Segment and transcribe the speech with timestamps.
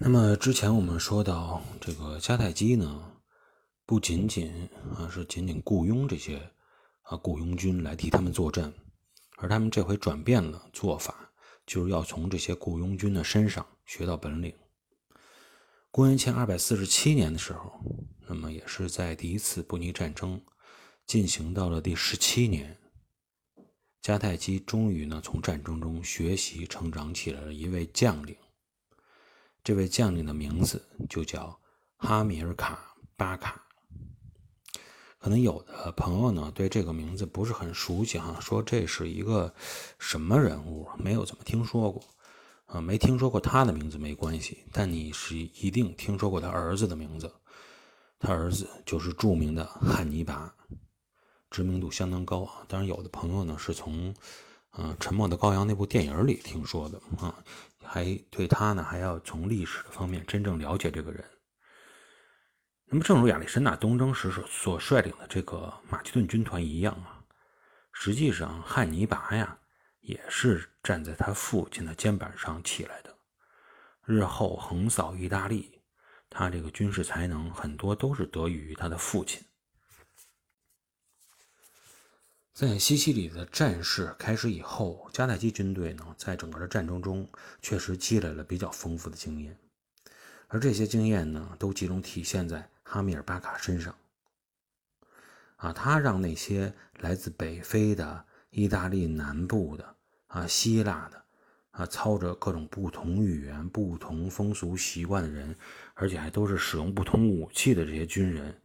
[0.00, 3.12] 那么之前我们说到这个迦太基呢，
[3.84, 6.40] 不仅仅啊是仅仅雇佣这些
[7.02, 8.72] 啊雇佣军来替他们作战，
[9.38, 11.32] 而他们这回转变了做法，
[11.66, 14.54] 就是要从这些雇佣军的身上学到本领。
[15.90, 17.80] 公元前二百四十七年的时候，
[18.28, 20.40] 那么也是在第一次布匿战争
[21.06, 22.78] 进行到了第十七年，
[24.00, 28.36] 迦太基终于呢从战争中学习成长起来了一位将领。
[29.68, 31.54] 这位将领的名字就叫
[31.98, 33.62] 哈米尔卡巴卡。
[35.18, 39.52] 可能有的朋友呢对这个名字不是很熟悉哈，说这是一个
[39.98, 42.02] 什么人物，没有怎么听说过
[42.64, 47.30] 啊，没听说过他的名字没关系，但你是一定听说过他儿子的名字，
[48.18, 50.50] 他儿子就是著名的汉尼拔，
[51.50, 52.64] 知名度相当高啊。
[52.66, 54.14] 当然，有的朋友呢是从
[54.78, 57.44] 嗯《沉默的羔羊》那部电影里听说的啊。
[57.88, 61.24] 还对他呢，还要从历史的方面真正了解这个人。
[62.84, 67.24] 那么，正如亚历山大东征时所率领的这个马其顿军团一样啊，
[67.92, 69.58] 实际上汉尼拔呀，
[70.00, 73.14] 也是站在他父亲的肩膀上起来的。
[74.04, 75.82] 日后横扫意大利，
[76.30, 79.42] 他这个军事才能很多都是得益于他的父亲。
[82.58, 87.24] 在西西里的战事开始以后，迦太基军队呢，在整个的战争中
[87.62, 89.56] 确实积累了比较丰富的经验，
[90.48, 93.94] 而这些经验呢，都集中体现在哈米尔巴卡身上。
[95.54, 99.94] 啊，他让那些来自北非的、意大利南部的、
[100.26, 101.22] 啊希腊的、
[101.70, 105.54] 啊操着各种不同语言、不同风俗习惯的人，
[105.94, 108.60] 而且还都是使用不同武器的这些军人，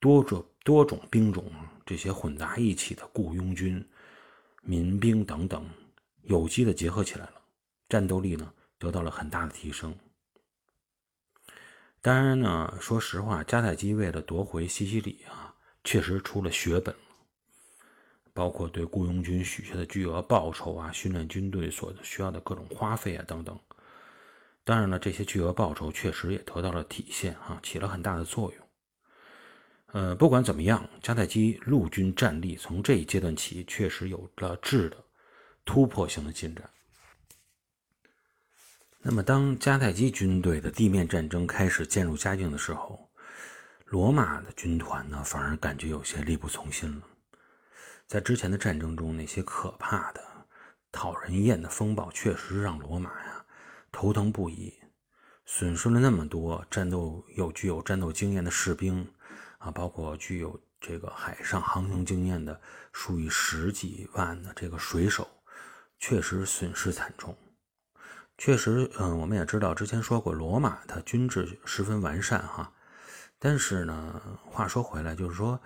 [0.00, 1.48] 多种多种兵种。
[1.86, 3.82] 这些混杂一起的雇佣军、
[4.62, 5.64] 民兵等等，
[6.24, 7.40] 有机的结合起来了，
[7.88, 9.96] 战斗力呢得到了很大的提升。
[12.02, 16.94] 当然呢，说实话，迦太基为了夺回西西里啊，确实出了血本，
[18.32, 23.58] 包括对雇佣军许下的巨额报酬啊，训练军队所需要的各种花费啊等等。
[24.64, 28.65] 当然了，这些巨额报酬确实也得到了体现啊，起了很大的作用。
[29.92, 34.96] 呃，不管怎么样，迦太基陆军战力从这一阶段起确实有了质的
[35.64, 36.68] 突破性的进展。
[39.00, 43.08] 那么，当迦太基军队的地面战争开始渐入佳境的时候，
[43.86, 47.06] 罗马的军团呢，反而感觉有些力不从心了。
[48.08, 50.20] 在之前的战争中，那些可怕的、
[50.90, 53.44] 讨人厌的风暴，确实让罗马呀
[53.92, 54.74] 头疼不已，
[55.44, 59.08] 损失了那么多战斗有具有战斗经验的士兵。
[59.66, 62.60] 啊，包括具有这个海上航行经验的
[62.92, 65.26] 数以十几万的这个水手，
[65.98, 67.36] 确实损失惨重。
[68.38, 72.70] 确实，嗯，我们也知道，之前说过，罗马的军制十分完善，哈。
[73.40, 75.58] 但是呢，话说回来，就是说，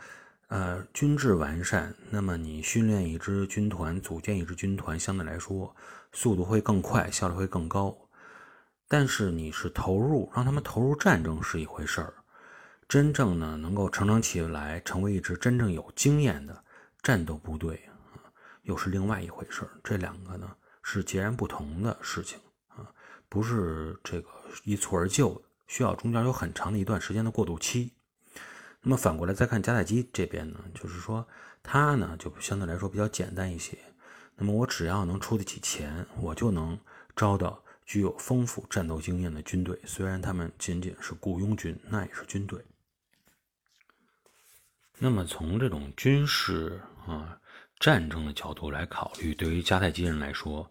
[0.49, 5.77] 呃，军制完善，那么你训练一支军团，组建一支军团，相对来说
[6.13, 7.95] 速度会更快，效率会更高。
[8.89, 12.15] 但是你是投入，让他们投入战争是一回事儿。
[12.91, 16.65] 真正呢，能够成长起来，成为一支真正有经验的
[17.01, 18.19] 战斗部队啊，
[18.63, 20.51] 又是另外一回事这两个呢
[20.83, 22.93] 是截然不同的事情啊，
[23.29, 24.29] 不是这个
[24.65, 27.93] 一蹴而就的，需要中间有很长的一段时间的过渡期。
[28.83, 31.25] 那么反过来再看迦太基这边呢，就是说
[31.63, 33.79] 它呢就相对来说比较简单一些。
[34.35, 36.77] 那么我只要能出得起钱，我就能
[37.15, 39.79] 招到具有丰富战斗经验的军队。
[39.85, 42.61] 虽然他们仅仅是雇佣军，那也是军队。
[45.03, 47.39] 那么从这种军事啊
[47.79, 50.71] 战争的角度来考虑，对于迦太基人来说，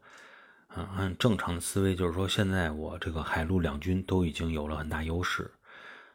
[0.68, 5.52] 啊按正常的思维就是说，现在我这个海陆两军都已经有了很大优势，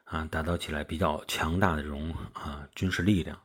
[0.05, 3.37] 啊打造起来比较强大的这种啊军事力量。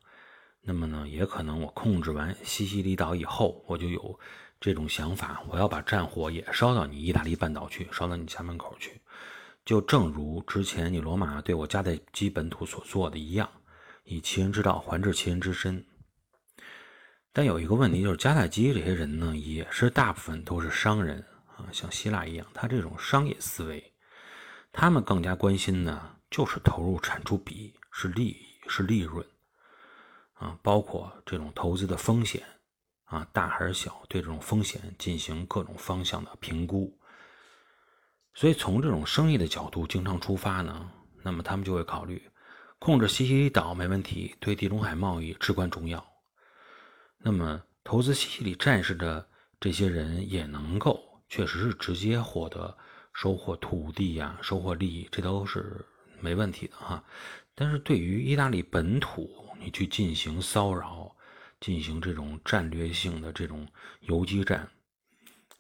[0.63, 4.21] 那么呢，也可能我控制完西西里岛以后，我就有
[4.61, 9.01] 这种想法，我要把战火也烧到你意大利半岛去，烧到你家门口去。
[9.65, 13.51] 就正如之前你罗马对我迦太基本土所做的一样。
[14.11, 15.87] 以其人之道还治其人之身，
[17.33, 23.93] 但有一个问题就是迦太基这些人呢，也是大部分都是商人啊，像希腊一样，他这种商业思维，
[24.73, 28.37] 他们更加关心呢，就是投入产出比是利益
[28.67, 29.25] 是利润
[30.35, 32.43] 啊，包括这种投资的风险
[33.05, 36.99] 啊，大还是小，对这种风险进行各种方向的评估。
[38.35, 40.91] 所以从这种生意的角度经常出发呢，
[41.23, 42.21] 那么他们就会考虑。
[42.81, 46.05] 控制西西里岛没问题，对地中海贸易至关重要。
[47.19, 49.29] 那么，投资西西里战士的
[49.61, 52.75] 这些人也能够，确实是直接获得
[53.13, 55.85] 收获土地呀，收获利益，这都是
[56.21, 57.05] 没问题的哈。
[57.55, 59.29] 但是对于意大利本土，
[59.61, 61.15] 你去进行骚扰，
[61.61, 63.69] 进行这种战略性的这种
[64.01, 64.67] 游击战，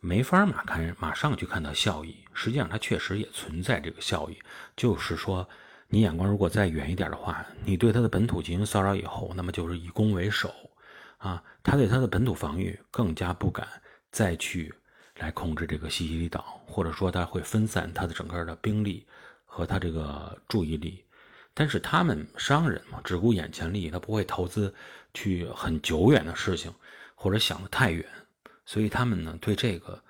[0.00, 2.24] 没法马看马上去看到效益。
[2.32, 4.38] 实际上，它确实也存在这个效益，
[4.74, 5.46] 就是说，
[5.92, 10.54] 你眼光如果再远一点的话，你对他的本土进行骚扰以后，那么就是以攻为守，
[11.18, 13.66] 啊，他对他的本土防御更加不敢
[14.12, 14.72] 再去
[15.16, 19.04] 来控制这个西西里岛，或者说他会分散他的整个的兵力
[19.44, 21.04] 和他这个注意力。
[21.52, 24.72] 但是他们商人嘛，只顾眼前利益，他不会投资
[25.12, 26.72] 去很久远的事情，
[27.16, 28.06] 或者想得太远，
[28.64, 30.00] 所以他们呢对这个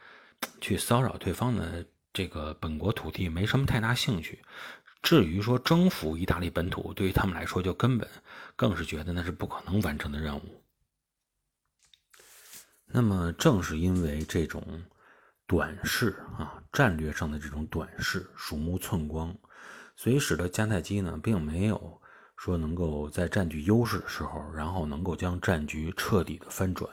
[0.61, 1.83] 去骚扰对方的
[2.13, 4.39] 这个本国土地没什么太大兴趣。
[5.03, 8.09] 至于说征服意大利本土，对于他们来说就根本
[8.55, 10.63] 更是觉得那是不可能完成的任务。
[12.87, 14.83] 那么正是因为这种
[15.47, 19.35] 短视啊，战略上的这种短视，鼠目寸光。
[19.97, 22.01] 所以使得迦太基呢，并没有
[22.37, 26.91] 说能够在占据优势的时候，然后能够将战局彻底的翻转，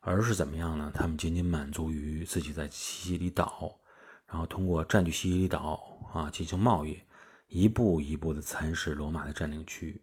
[0.00, 0.90] 而是怎么样呢？
[0.94, 3.78] 他们仅仅满足于自己在西西里岛，
[4.26, 5.80] 然后通过占据西西里岛
[6.12, 7.00] 啊进行贸易，
[7.48, 10.00] 一步一步的蚕食罗马的占领区。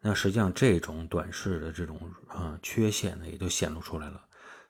[0.00, 4.24] 那实际上这种短视的这种啊缺陷呢，也就显露出来了，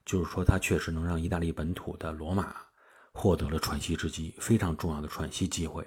[0.05, 2.57] 就是说它确实能让意大利本土的罗马
[3.13, 5.87] 获得了喘息之机，非常重要的喘息机会。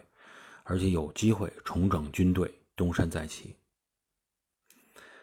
[0.68, 3.56] 而且有机会重整军队，东山再起。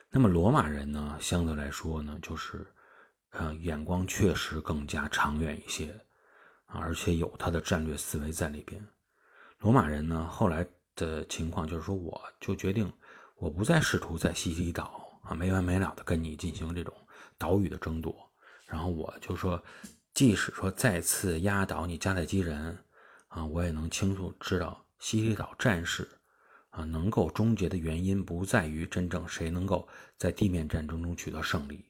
[0.09, 1.19] 那么罗马人呢？
[1.21, 2.65] 相对来说呢，就是，
[3.31, 5.99] 呃，眼光确实更加长远一些，
[6.67, 8.81] 而且有他的战略思维在里边。
[9.63, 10.67] 罗马人呢，后来
[10.97, 12.93] 的情况就是说，我就决定，
[13.37, 16.93] 我不再试图在西西里岛啊没完没了的跟你进行这种
[17.39, 18.13] 岛屿的争夺，
[18.67, 19.63] 然后我就说，
[20.13, 22.77] 即使说再次压倒你迦太基人，
[23.29, 24.85] 啊，我也能清楚知道。
[24.99, 26.09] 西西里岛战事，
[26.71, 31.85] 啊，能够终结的原因不在于真正谁能够在地面战争中取得胜利，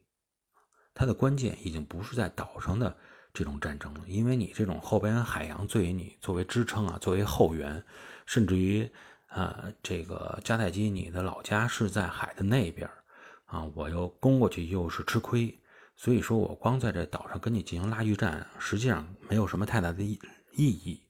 [0.93, 2.95] 它的关键已经不是在岛上的
[3.33, 7.83] 这种战争，因为你这种后边海洋作为你作为支撑啊，作为后援，
[8.27, 8.91] 甚至于，
[9.29, 12.89] 呃，这个迦太基你的老家是在海的那边，
[13.47, 15.59] 啊，我又攻过去又是吃亏，
[15.97, 20.19] 所以说我光在这岛上跟你进行拉锯战，实际上没有什么太大的意
[20.53, 21.03] 意义，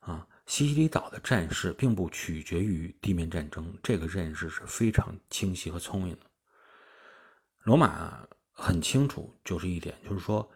[0.00, 0.26] 啊。
[0.46, 6.20] 西西里岛的战事并不取决于地面战争，这个认识是非常清晰和聪明的。
[7.64, 10.48] 罗马很清楚，就是一点，就是说，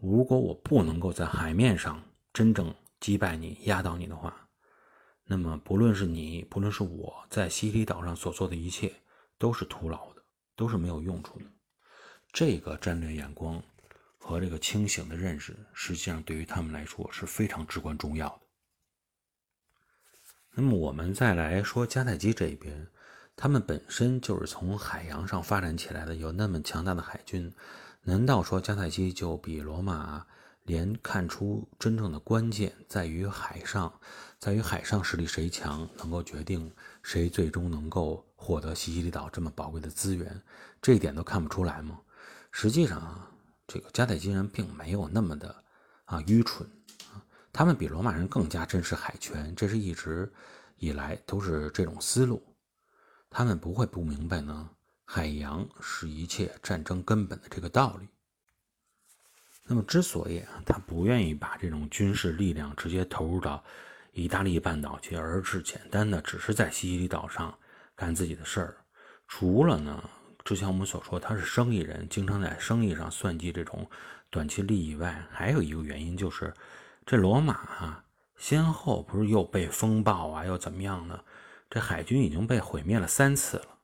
[0.00, 2.02] 如果我不能够在海面上
[2.32, 4.48] 真正击败你、压倒你的话，
[5.24, 8.94] 那么不论是你，不论是我在西里岛上所做的一切，
[9.38, 10.22] 都是徒劳的，
[10.54, 11.44] 都是没有用处的。
[12.32, 13.60] 这个战略眼光
[14.18, 18.40] 和这个清醒的认识，实际上对于他们来说是非常至关重要的。
[20.54, 22.86] 那么我们再来说迦太基这一边，
[23.34, 27.52] 他们本身就是从海洋上发展起来的，有那么强大的海军，
[28.08, 30.24] 难道说迦太基就比罗马
[30.62, 33.92] 连看出真正的关键在于海上，
[34.38, 36.72] 在于海上实力谁强，能够决定
[37.02, 40.40] 谁最终能够获得西西里岛这么宝贵的资源，
[40.80, 42.00] 这一点都看不出来吗？
[42.50, 43.30] 实际上啊，
[43.66, 45.54] 这个迦太基人并没有那么的
[46.06, 46.66] 啊愚蠢。
[47.52, 50.32] 他们比罗马人更加珍视海权，这是一直
[50.76, 52.42] 以来都是这种思路。
[53.28, 54.70] 他们不会不明白呢，
[55.10, 58.06] 海洋是一切战争根本的这个道理。
[59.64, 63.64] 那么，之所以，他不愿意把这种军事力量直接投入到
[64.12, 67.58] 意大利半岛去，而是简单的只是在西西里岛上
[67.96, 68.76] 干自己的事儿，
[69.26, 70.04] 除了呢，
[70.44, 73.88] 之前我们所说他是生意人，经常在生意上算计这种
[74.28, 76.52] 短期利益外，还有一个原因就是。
[77.06, 78.04] 这罗马啊，
[78.36, 81.18] 先后不是又被风暴啊，又怎么样呢？
[81.70, 83.77] 这海军已经被毁灭了三次了。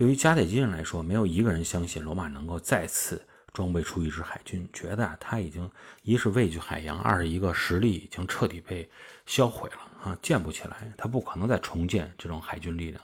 [0.00, 8.90] 对于迦太基人来说，没有一个人相信罗马能够再次装备出一支海军，觉得他已经一是畏惧海洋，二是一个实力已经彻底被
[9.26, 13.02] 销毁了啊，建不起来，他不可能再重建这种海军力量。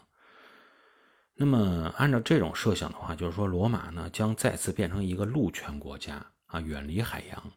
[1.35, 7.53] 那么，按照这种设想的话，就是说罗马呢将再次变成一个陆权国家啊，远离海洋。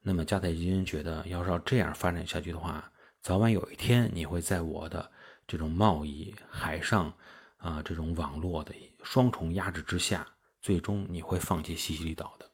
[0.00, 5.12] 那么迦太基人觉得，要是要这样发展下去的话，早晚有一天你会在我的
[5.46, 7.12] 这种贸易、海上
[7.66, 10.26] 啊这种网络的双重压制之下，
[10.62, 12.50] 最终你会放弃西西里岛的。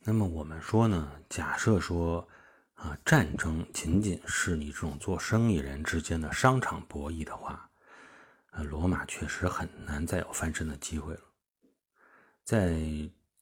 [0.00, 2.28] 那么我们说呢，假设说
[2.74, 7.70] 啊，战争仅仅是你这种做生意人之间的商场博弈的话，
[8.50, 11.20] 呃，罗马确实很难再有翻身的机会了，
[12.44, 12.78] 在。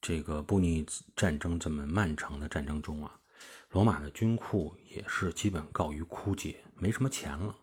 [0.01, 3.19] 这个布匿战争这么漫长的战争中啊，
[3.71, 7.55] 罗马的军库也是基本告于枯竭，没什么钱了。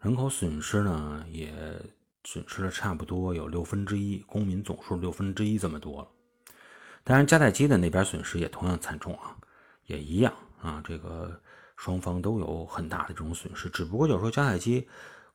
[0.00, 1.52] 人口损失呢，也
[2.24, 6.08] 损失了差不多有六分之一，公民总数六分之一这么多了。
[7.02, 9.36] 当然，迦太基的那边损失也同样惨重啊，
[9.86, 10.82] 也一样啊。
[10.84, 11.40] 这个
[11.76, 14.86] 双方都有很大的这种损失，只不过就是说迦太基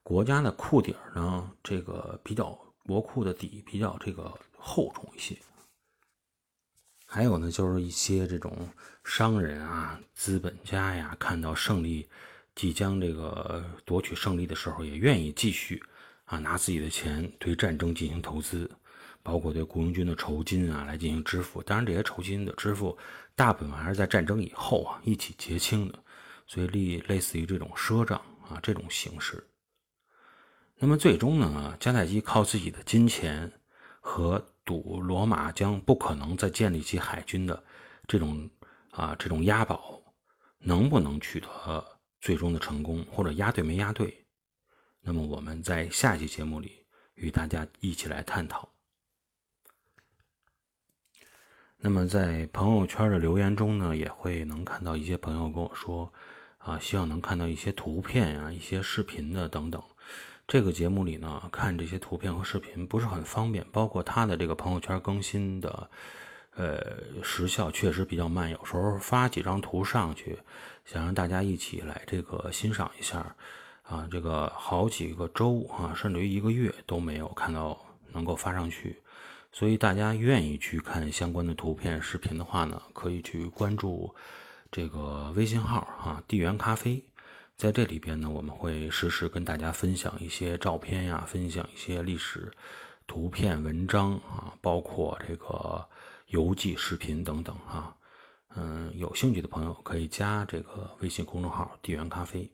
[0.04, 5.36] 国家的库底呢，这个比较国库的底比较这个厚重一些。
[7.06, 8.70] 还有呢，就是一些这种
[9.04, 12.08] 商人啊、资本家呀，看到胜利。
[12.56, 15.82] 即将这个夺取胜利的时候，也愿意继续
[16.26, 18.70] 啊拿自己的钱对战争进行投资，
[19.24, 21.64] 包括对雇佣军的酬金啊来进行支付。
[21.64, 22.98] 当然，这些酬金的支付
[23.36, 26.04] 大部分还是在战争以后啊一起结清的，
[26.46, 29.44] 所以类类似于这种赊账啊这种形式。
[30.78, 33.52] 那么最终呢，迦太基靠自己的金钱
[34.00, 37.64] 和赌罗马将不可能再建立起海军的
[38.08, 38.50] 这种
[38.90, 40.02] 啊这种押宝，
[40.60, 41.86] 能不能取得？
[42.22, 44.26] 最终的成功或者押对没押对，
[45.02, 46.86] 那么我们在下期节目里
[47.16, 48.70] 与大家一起来探讨。
[51.78, 56.14] 那么在朋友圈的留言中呢，也会能看到一些朋友跟我说，
[56.60, 59.82] 啊，希望能看到一些图片呀、一些视频的等等。
[60.48, 65.90] 这个节目里呢，看这些图片和视频不是很方便，包括他的这个朋友圈更新的。
[66.54, 70.38] 呃，时效确实比较慢，有时候发几张图上去，
[70.84, 73.34] 想让大家一起来这个欣赏一下，
[73.84, 77.80] 啊，这个好几个周啊，甚至于一个月都没有看到
[78.12, 79.02] 能够发上去，
[79.54, 84.14] 所以大家愿意去看相关的图片、视频的话呢，可以去关注
[84.70, 87.02] 这个微信号啊，地缘咖啡，
[87.56, 92.52] 在这里边呢，我们会实时跟大家分享一些照片呀，分享一些历史
[93.08, 95.88] 图片、文章啊，包括这个。
[96.32, 97.96] 邮寄、视频等等哈，
[98.56, 102.50] 嗯，有兴趣的朋友可以加这个微信公众号“地缘咖啡”。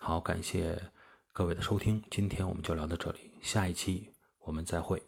[0.00, 0.80] 好，感谢
[1.32, 5.02] 各位的收听，今天我们就聊到这里，下一期我们再会。